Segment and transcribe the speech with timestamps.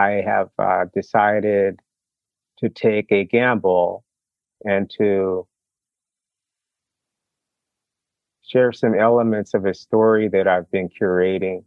[0.00, 1.80] I have uh, decided
[2.58, 4.04] to take a gamble
[4.64, 5.46] and to
[8.42, 11.64] share some elements of a story that I've been curating.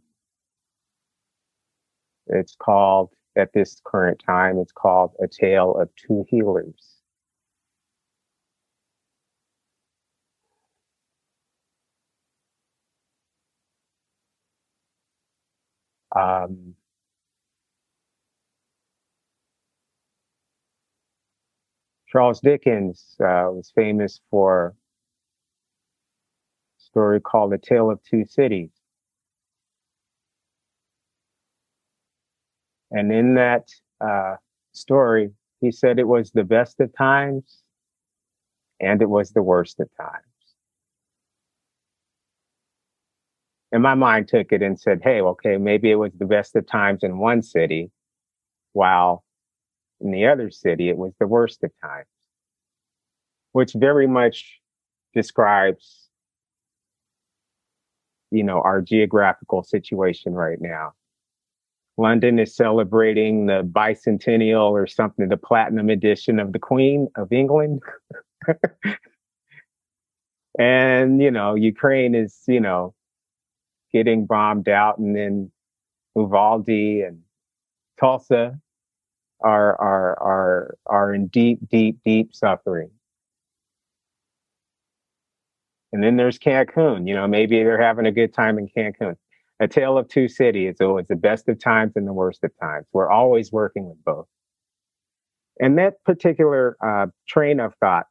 [2.26, 7.02] It's called, at this current time, it's called A Tale of Two Healers.
[16.16, 16.73] Um,
[22.14, 24.76] Charles Dickens uh, was famous for
[26.78, 28.70] a story called The Tale of Two Cities.
[32.92, 33.68] And in that
[34.00, 34.36] uh,
[34.70, 35.30] story,
[35.60, 37.62] he said it was the best of times
[38.78, 40.22] and it was the worst of times.
[43.72, 46.64] And my mind took it and said, hey, okay, maybe it was the best of
[46.64, 47.90] times in one city,
[48.72, 49.23] while
[50.00, 52.06] in the other city, it was the worst of times,
[53.52, 54.60] which very much
[55.14, 56.08] describes,
[58.30, 60.92] you know, our geographical situation right now.
[61.96, 67.80] London is celebrating the bicentennial or something, the platinum edition of the Queen of England.
[70.58, 72.94] and, you know, Ukraine is, you know,
[73.92, 75.52] getting bombed out, and then
[76.16, 77.20] Uvalde and
[78.00, 78.60] Tulsa
[79.44, 82.90] are are are are in deep, deep, deep suffering.
[85.92, 87.06] And then there's Cancun.
[87.06, 89.16] You know, maybe they're having a good time in Cancun.
[89.60, 90.74] A tale of two cities.
[90.78, 92.86] So it's the best of times and the worst of times.
[92.92, 94.26] We're always working with both.
[95.60, 98.06] And that particular uh, train of thought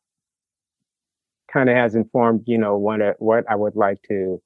[1.52, 4.42] kind of has informed, you know, what what I would like to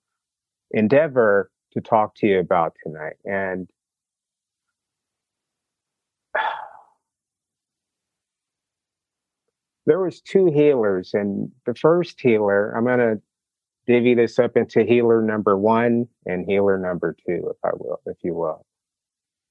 [0.71, 3.17] endeavor to talk to you about tonight.
[3.23, 3.69] And
[9.87, 13.21] there was two healers, and the first healer, I'm going to
[13.87, 18.17] divvy this up into healer number one and healer number two, if I will, if
[18.21, 18.65] you will.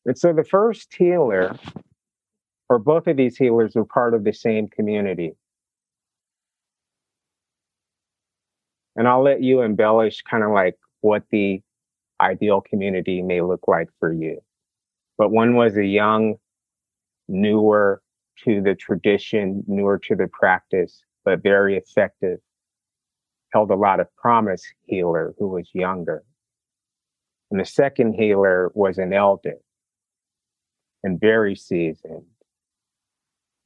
[0.05, 1.57] And so the first healer,
[2.69, 5.33] or both of these healers, were part of the same community.
[8.95, 11.63] And I'll let you embellish kind of like what the
[12.21, 14.41] ideal community may look like for you.
[15.17, 16.37] But one was a young,
[17.27, 18.03] newer
[18.45, 22.39] to the tradition, newer to the practice, but very effective,
[23.53, 26.23] held a lot of promise healer who was younger.
[27.51, 29.57] And the second healer was an elder.
[31.03, 32.25] And very seasoned.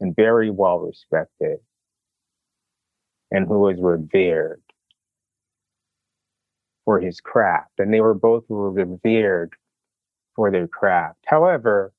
[0.00, 1.58] And very well respected.
[3.30, 4.60] And who was revered
[6.84, 9.52] for his craft, and they were both revered
[10.34, 11.18] for their craft.
[11.26, 11.92] However,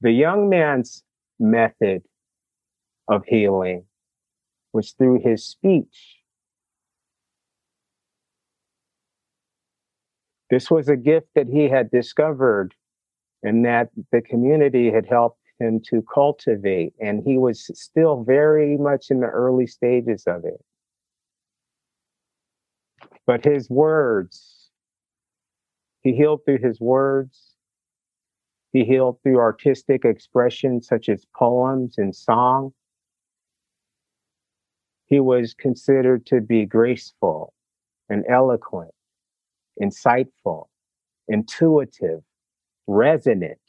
[0.00, 1.02] the young man's
[1.38, 2.02] method
[3.08, 3.84] of healing
[4.72, 6.16] was through his speech.
[10.50, 12.74] This was a gift that he had discovered
[13.42, 19.10] and that the community had helped him to cultivate, and he was still very much
[19.10, 20.64] in the early stages of it.
[23.26, 24.70] But his words,
[26.02, 27.47] he healed through his words.
[28.72, 32.72] He healed through artistic expression such as poems and song.
[35.06, 37.54] He was considered to be graceful
[38.10, 38.92] and eloquent,
[39.80, 40.66] insightful,
[41.28, 42.22] intuitive,
[42.86, 43.60] resonant,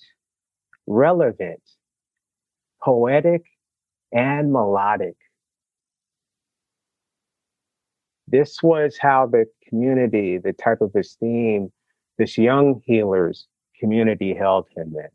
[0.85, 1.61] relevant,
[2.83, 3.45] poetic,
[4.11, 5.15] and melodic.
[8.27, 11.71] This was how the community, the type of esteem
[12.17, 13.47] this young healer's
[13.79, 15.09] community held him in.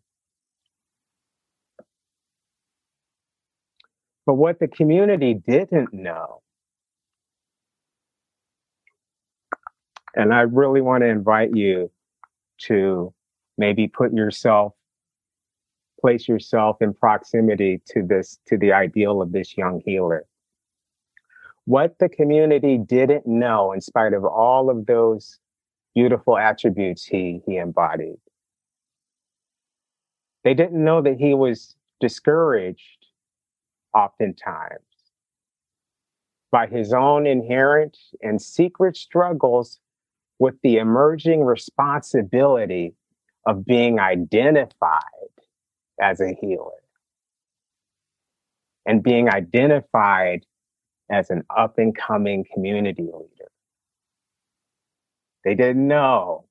[4.26, 6.40] But what the community didn't know,
[10.14, 11.90] and I really want to invite you
[12.62, 13.12] to
[13.58, 14.72] maybe put yourself,
[16.00, 20.24] place yourself in proximity to this, to the ideal of this young healer
[21.66, 25.38] what the community didn't know, in spite of all of those
[25.94, 28.18] beautiful attributes he, he embodied.
[30.44, 33.06] They didn't know that he was discouraged
[33.94, 34.80] oftentimes
[36.52, 39.80] by his own inherent and secret struggles
[40.38, 42.94] with the emerging responsibility
[43.46, 45.00] of being identified
[46.00, 46.70] as a healer
[48.86, 50.44] and being identified
[51.10, 53.50] as an up and coming community leader.
[55.44, 56.46] They didn't know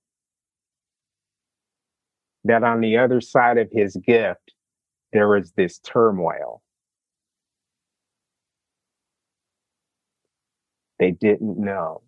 [2.43, 4.53] that on the other side of his gift,
[5.11, 6.61] there was this turmoil.
[10.99, 12.01] They didn't know.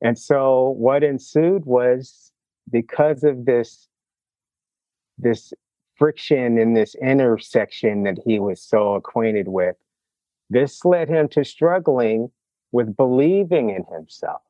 [0.00, 2.32] And so what ensued was
[2.70, 3.88] because of this,
[5.18, 5.52] this
[5.96, 9.76] friction in this intersection that he was so acquainted with,
[10.50, 12.30] this led him to struggling
[12.72, 14.42] with believing in himself.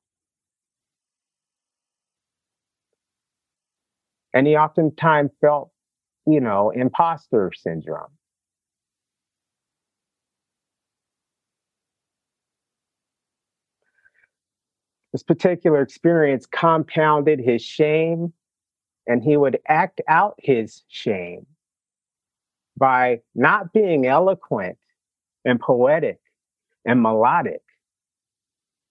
[4.37, 5.71] And he oftentimes felt,
[6.27, 8.11] you know, imposter syndrome.
[15.15, 18.35] This particular experience compounded his shame,
[19.07, 21.47] and he would act out his shame
[22.77, 24.77] by not being eloquent
[25.47, 26.21] and poetic
[26.85, 27.63] and melodic,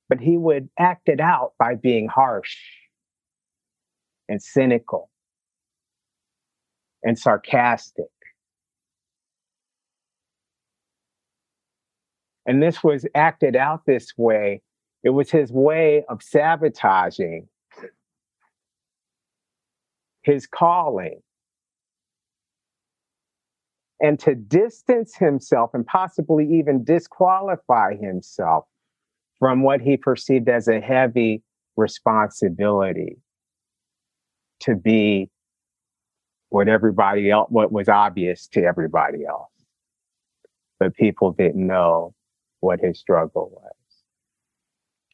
[0.10, 2.58] but he would act it out by being harsh
[4.28, 5.12] and cynical
[7.06, 8.06] and sarcastic.
[12.46, 14.62] And this was acted out this way
[15.04, 17.48] it was his way of sabotaging
[20.24, 21.22] his calling
[24.00, 28.66] and to distance himself and possibly even disqualify himself
[29.38, 31.44] from what he perceived as a heavy
[31.78, 33.18] responsibility
[34.62, 35.30] to be
[36.50, 39.52] what everybody else what was obvious to everybody else.
[40.80, 42.14] But people didn't know
[42.60, 43.72] what his struggle was.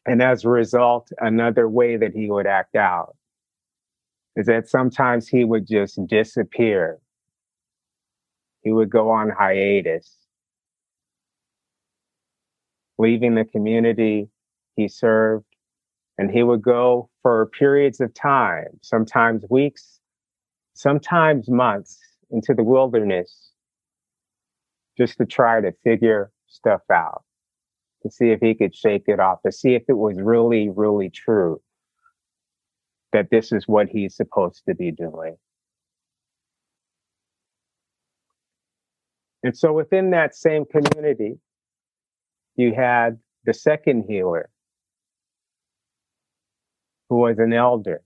[0.06, 3.16] And as a result, another way that he would act out
[4.34, 6.98] is that sometimes he would just disappear.
[8.62, 10.16] He would go on hiatus,
[12.98, 14.28] leaving the community
[14.76, 15.44] he served,
[16.18, 19.91] and he would go for periods of time, sometimes weeks,
[20.74, 21.98] sometimes months,
[22.30, 23.50] into the wilderness
[24.96, 27.22] just to try to figure stuff out
[28.02, 31.08] to see if he could shake it off, to see if it was really, really
[31.08, 31.60] true
[33.12, 35.36] that this is what he's supposed to be doing.
[39.44, 41.38] And so within that same community,
[42.56, 44.48] you had the second healer,
[47.08, 48.02] who was an elder.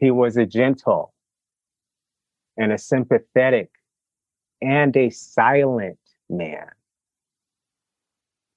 [0.00, 1.12] He was a gentle
[2.56, 3.70] and a sympathetic
[4.62, 5.98] and a silent
[6.30, 6.68] man.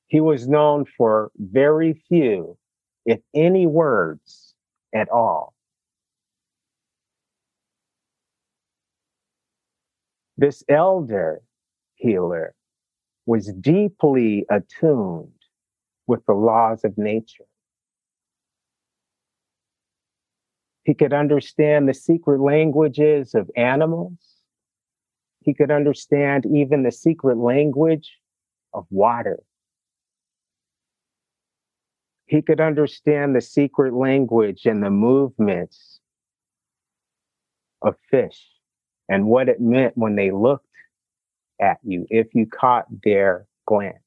[0.08, 2.58] He was known for very few,
[3.06, 4.56] if any, words
[4.96, 5.54] at all.
[10.38, 11.42] This elder
[11.96, 12.56] healer
[13.26, 15.32] was deeply attuned
[16.08, 17.46] with the laws of nature.
[20.84, 24.34] He could understand the secret languages of animals
[25.44, 28.18] he could understand even the secret language
[28.74, 29.40] of water.
[32.26, 36.00] He could understand the secret language and the movements
[37.82, 38.42] of fish
[39.10, 40.66] and what it meant when they looked
[41.62, 43.98] at you if you caught their glance.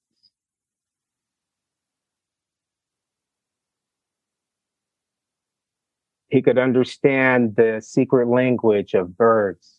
[6.28, 9.76] He could understand the secret language of birds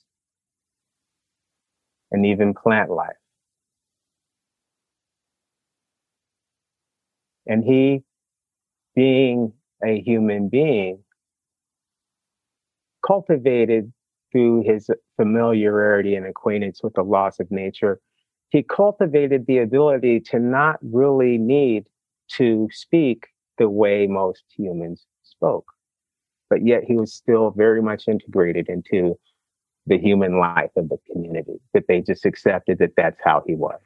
[2.11, 3.17] and even plant life.
[7.45, 8.03] And he,
[8.95, 9.53] being
[9.85, 11.03] a human being,
[13.05, 13.91] cultivated
[14.31, 17.99] through his familiarity and acquaintance with the laws of nature,
[18.49, 21.85] he cultivated the ability to not really need
[22.29, 23.27] to speak
[23.57, 25.76] the way most humans spoke.
[26.49, 29.17] But yet he was still very much integrated into
[29.85, 33.79] the human life of the community, that they just accepted that that's how he was.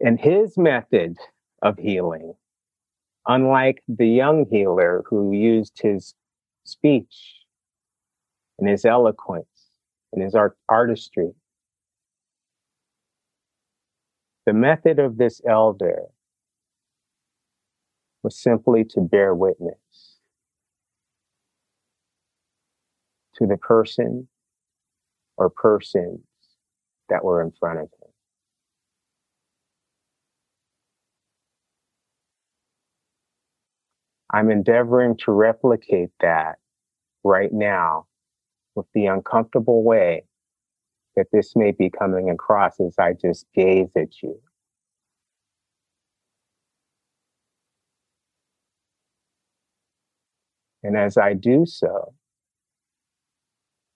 [0.00, 1.16] And his method
[1.62, 2.34] of healing,
[3.26, 6.14] unlike the young healer who used his
[6.64, 7.36] speech
[8.58, 9.70] and his eloquence
[10.12, 11.30] and his art- artistry,
[14.46, 16.02] the method of this elder
[18.24, 20.14] was simply to bear witness.
[23.36, 24.28] to the person
[25.36, 26.20] or persons
[27.08, 28.08] that were in front of him.
[34.32, 36.56] I'm endeavoring to replicate that
[37.22, 38.06] right now
[38.74, 40.24] with the uncomfortable way
[41.16, 44.40] that this may be coming across as I just gaze at you.
[50.84, 52.12] And as I do so,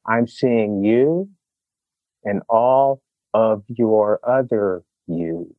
[0.06, 1.28] I'm seeing you
[2.24, 3.02] and all
[3.34, 5.52] of your other yous.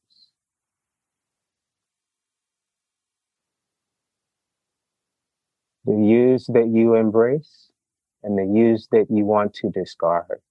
[5.86, 7.72] The yous that you embrace
[8.24, 10.42] and the yous that you want to discard.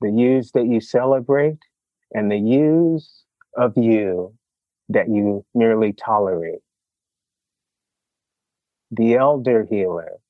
[0.00, 1.58] The yous that you celebrate
[2.12, 4.34] and the yous of you
[4.88, 6.62] that you merely tolerate.
[8.96, 10.20] The elder healer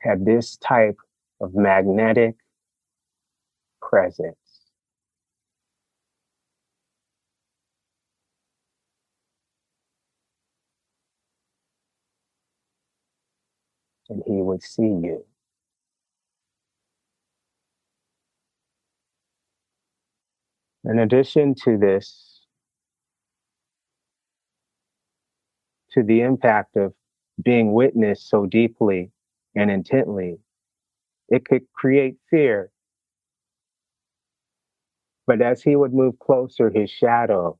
[0.00, 0.96] had this type
[1.40, 2.36] of magnetic
[3.82, 4.36] presence.
[14.08, 15.24] And he would see you.
[20.84, 22.33] In addition to this,
[25.94, 26.92] to the impact of
[27.42, 29.10] being witnessed so deeply
[29.56, 30.38] and intently,
[31.28, 32.70] it could create fear.
[35.26, 37.58] But as he would move closer, his shadow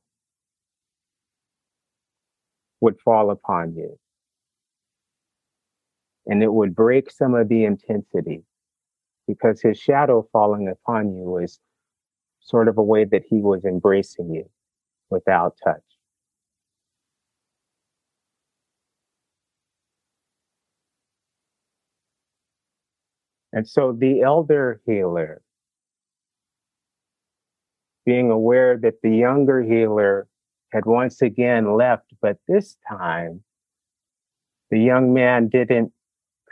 [2.81, 3.99] would fall upon you.
[6.27, 8.45] And it would break some of the intensity
[9.27, 11.61] because his shadow falling upon you is
[12.41, 14.49] sort of a way that he was embracing you
[15.11, 15.94] without touch.
[23.55, 25.41] And so the elder healer,
[28.05, 30.27] being aware that the younger healer
[30.73, 33.45] had once again left, but this time
[34.73, 35.93] the young man didn't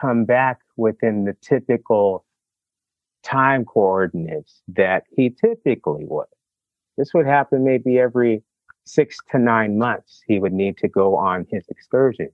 [0.00, 2.24] come back within the typical
[3.24, 6.26] time coordinates that he typically would.
[6.96, 8.44] This would happen maybe every
[8.84, 10.22] six to nine months.
[10.28, 12.30] He would need to go on his excursion.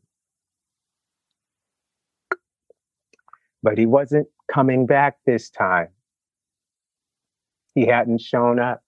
[3.63, 5.89] But he wasn't coming back this time.
[7.75, 8.83] He hadn't shown up.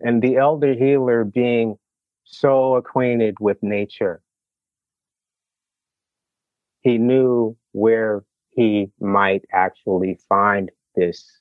[0.00, 1.76] And the elder healer, being
[2.24, 4.22] so acquainted with nature,
[6.82, 11.40] he knew where he might actually find this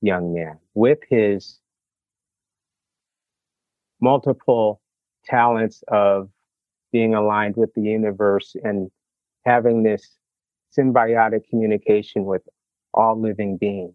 [0.00, 1.58] young man with his
[4.00, 4.80] multiple
[5.24, 6.28] talents of
[6.92, 8.90] being aligned with the universe and
[9.44, 10.16] having this
[10.76, 12.42] symbiotic communication with
[12.94, 13.94] all living beings.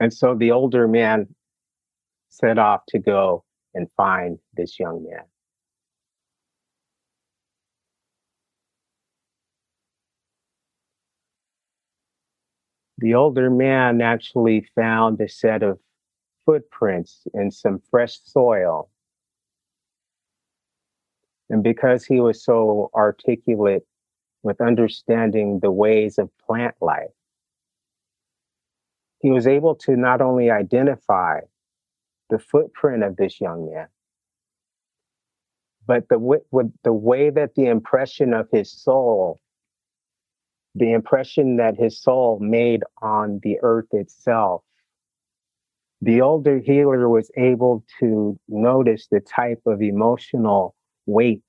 [0.00, 1.34] And so the older man
[2.28, 5.24] set off to go and find this young man.
[12.98, 15.78] The older man actually found a set of
[16.44, 18.90] footprints in some fresh soil
[21.50, 23.84] and because he was so articulate
[24.42, 27.10] with understanding the ways of plant life,
[29.20, 31.40] he was able to not only identify
[32.30, 33.88] the footprint of this young man,
[35.86, 39.40] but the, with the way that the impression of his soul,
[40.74, 44.62] the impression that his soul made on the earth itself,
[46.00, 50.76] the older healer was able to notice the type of emotional
[51.08, 51.42] weight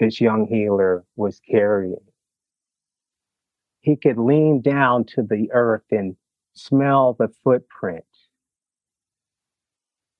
[0.00, 1.96] this young healer was carrying.
[3.80, 6.16] He could lean down to the earth and
[6.54, 8.04] smell the footprint.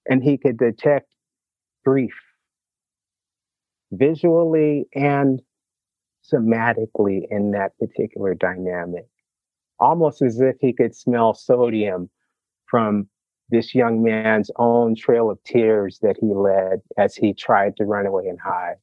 [0.09, 1.13] And he could detect
[1.85, 2.15] grief
[3.93, 5.41] visually and
[6.33, 9.07] somatically in that particular dynamic,
[9.79, 12.11] almost as if he could smell sodium
[12.67, 13.09] from
[13.51, 18.07] this young man's own trail of tears that he led as he tried to run
[18.07, 18.77] away and hide.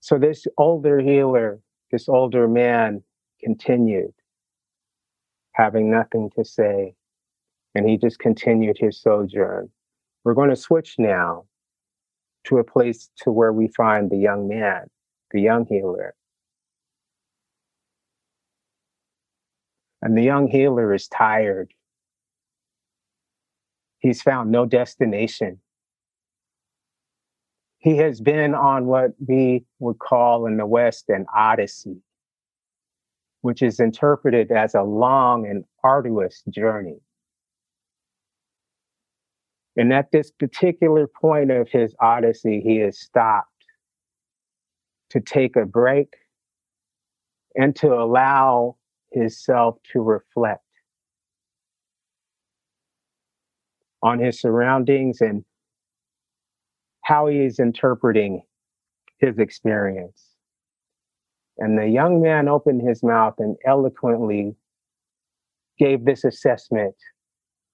[0.00, 1.60] So this older healer,
[1.90, 3.02] this older man
[3.42, 4.12] continued
[5.52, 6.94] having nothing to say,
[7.74, 9.68] and he just continued his sojourn.
[10.24, 11.44] We're going to switch now
[12.44, 14.86] to a place to where we find the young man,
[15.32, 16.14] the young healer.
[20.00, 21.74] And the young healer is tired
[24.00, 25.60] He's found no destination.
[27.78, 32.02] He has been on what we would call in the West an odyssey,
[33.42, 37.00] which is interpreted as a long and arduous journey.
[39.76, 43.48] And at this particular point of his odyssey, he has stopped
[45.10, 46.14] to take a break
[47.54, 48.76] and to allow
[49.12, 50.64] himself to reflect
[54.02, 55.44] on his surroundings and
[57.02, 58.42] how he is interpreting
[59.18, 60.26] his experience.
[61.58, 64.56] And the young man opened his mouth and eloquently
[65.78, 66.94] gave this assessment,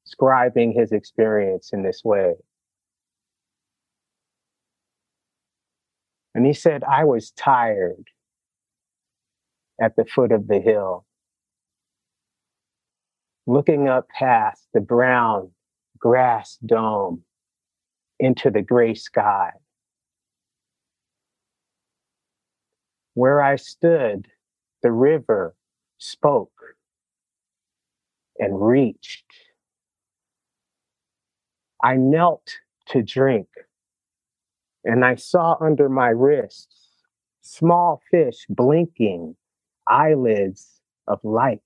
[0.07, 2.35] scribing his experience in this way.
[6.35, 8.09] And he said, I was tired
[9.81, 11.05] at the foot of the hill,
[13.47, 15.51] looking up past the brown
[15.99, 17.23] grass dome
[18.19, 19.51] into the gray sky.
[23.15, 24.29] Where I stood,
[24.83, 25.55] the river
[25.99, 26.53] spoke
[28.39, 29.25] and reached.
[31.83, 33.49] I knelt to drink,
[34.85, 36.87] and I saw under my wrists
[37.43, 39.37] small fish blinking
[39.87, 41.63] eyelids of light.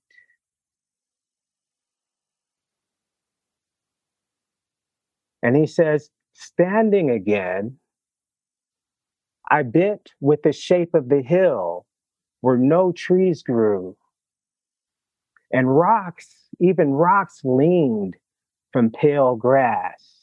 [5.42, 7.78] And he says, standing again,
[9.50, 11.86] I bent with the shape of the hill
[12.40, 13.96] where no trees grew.
[15.52, 18.16] And rocks, even rocks leaned
[18.72, 20.20] from pale grass.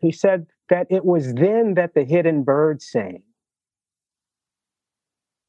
[0.00, 3.22] He said that it was then that the hidden bird sang,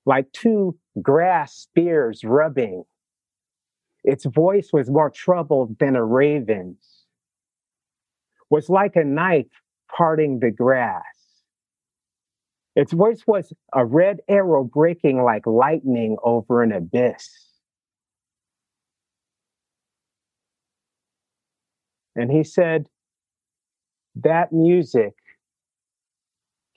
[0.06, 2.86] like two grass spears rubbing
[4.10, 7.06] its voice was more troubled than a raven's,
[8.50, 9.46] was like a knife
[9.96, 11.04] parting the grass.
[12.75, 17.29] Its voice was a red arrow breaking like lightning over an abyss.
[22.16, 22.88] And he said,
[24.16, 25.14] That music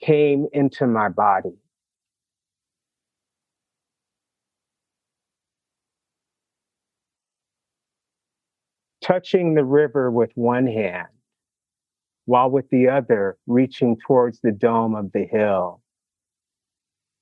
[0.03, 1.62] came into my body.
[9.03, 11.07] Touching the river with one hand,
[12.25, 15.81] while with the other reaching towards the dome of the hill.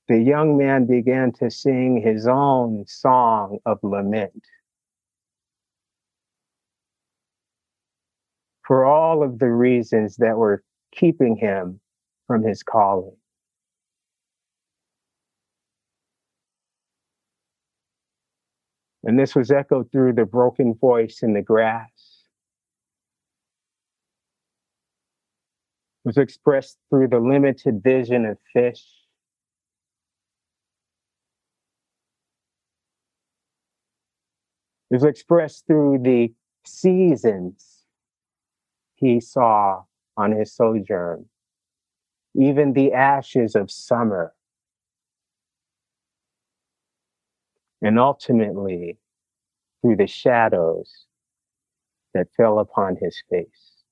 [0.07, 4.43] The young man began to sing his own song of lament.
[8.65, 11.79] For all of the reasons that were keeping him
[12.27, 13.15] from his calling.
[19.03, 22.25] And this was echoed through the broken voice in the grass.
[26.03, 28.83] It was expressed through the limited vision of fish.
[34.89, 36.33] It was expressed through the
[36.65, 37.85] seasons
[38.95, 39.83] he saw
[40.17, 41.25] on his sojourn,
[42.35, 44.33] even the ashes of summer
[47.81, 48.97] and ultimately
[49.81, 51.05] through the shadows
[52.13, 53.83] that fell upon his face.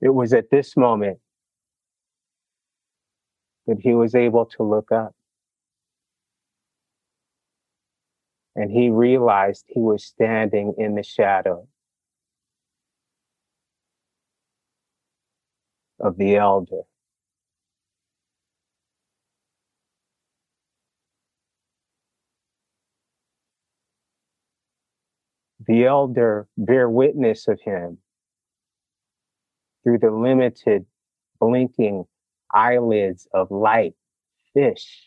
[0.00, 1.18] It was at this moment
[3.66, 5.14] that he was able to look up.
[8.56, 11.68] And he realized he was standing in the shadow
[16.00, 16.82] of the elder.
[25.68, 27.98] The elder bear witness of him
[29.84, 30.86] through the limited
[31.38, 32.04] blinking
[32.52, 33.92] eyelids of light
[34.54, 35.04] fish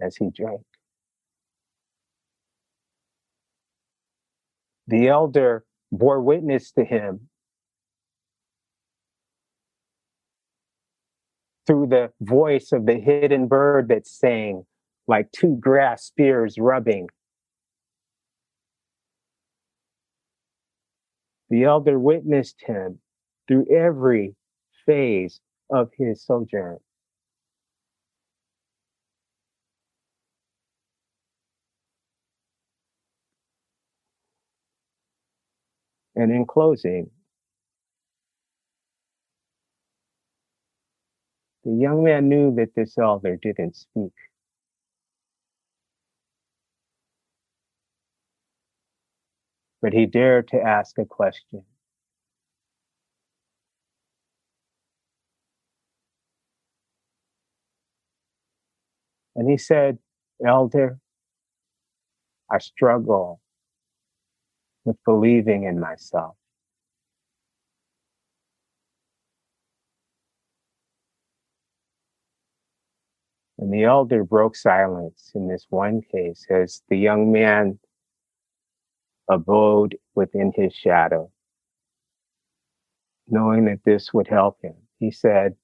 [0.00, 0.62] as he drank.
[4.86, 7.28] The elder bore witness to him
[11.66, 14.64] through the voice of the hidden bird that sang
[15.06, 17.08] like two grass spears rubbing
[21.50, 23.00] The elder witnessed him
[23.48, 24.34] through every
[24.86, 26.78] phase of his sojourn.
[36.16, 37.10] And in closing,
[41.64, 44.12] the young man knew that this elder didn't speak.
[49.88, 51.62] But he dared to ask a question.
[59.34, 59.96] And he said,
[60.46, 60.98] Elder,
[62.50, 63.40] I struggle
[64.84, 66.36] with believing in myself.
[73.56, 77.78] And the elder broke silence in this one case as the young man
[79.30, 81.30] abode within his shadow,
[83.28, 84.74] knowing that this would help him.
[84.98, 85.56] He said,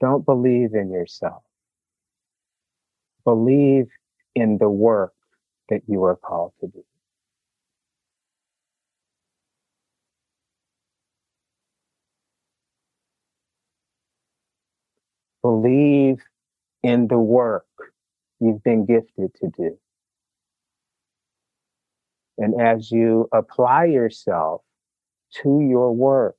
[0.00, 1.42] Don't believe in yourself.
[3.24, 3.88] Believe
[4.34, 5.14] in the work
[5.68, 6.84] that you are called to do.
[15.42, 16.22] Believe
[16.82, 17.66] in the work
[18.40, 19.78] you've been gifted to do.
[22.38, 24.62] And as you apply yourself
[25.42, 26.36] to your work,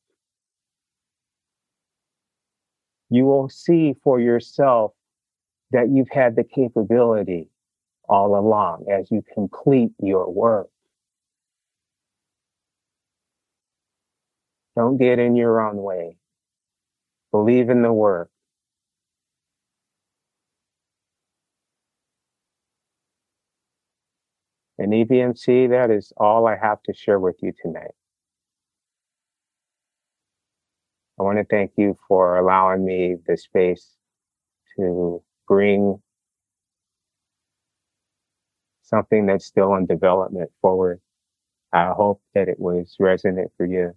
[3.09, 4.93] you will see for yourself
[5.71, 7.49] that you've had the capability
[8.09, 10.67] all along as you complete your work.
[14.75, 16.17] Don't get in your own way.
[17.31, 18.29] Believe in the work.
[24.77, 27.91] And EBMC, that is all I have to share with you tonight.
[31.19, 33.95] I want to thank you for allowing me the space
[34.77, 36.01] to bring
[38.81, 41.01] something that's still in development forward.
[41.71, 43.95] I hope that it was resonant for you.